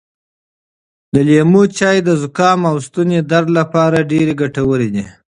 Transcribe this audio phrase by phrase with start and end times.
[1.13, 5.05] د لیمو چای د زکام او ستوني درد لپاره ډېر ګټور دی.